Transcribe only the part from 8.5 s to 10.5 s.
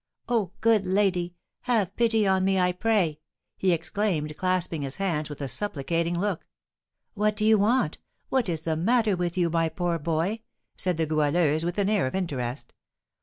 the matter with you, my poor boy?"